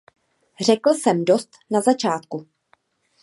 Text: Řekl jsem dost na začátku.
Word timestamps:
Řekl 0.61 0.89
jsem 0.89 1.25
dost 1.25 1.49
na 1.71 1.81
začátku. 1.81 2.47